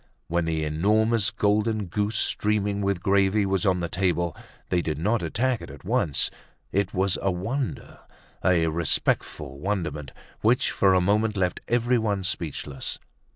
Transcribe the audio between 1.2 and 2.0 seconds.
golden